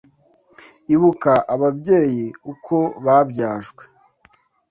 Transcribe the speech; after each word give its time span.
Ibuka 0.93 1.33
ababyeyi 1.53 2.25
uko 2.51 2.75
babyajwe 3.05 3.83